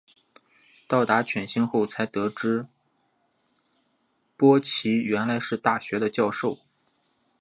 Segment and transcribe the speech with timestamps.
[0.87, 2.65] 到达犬星后才得知
[4.35, 6.57] 波奇原来是大学的教授。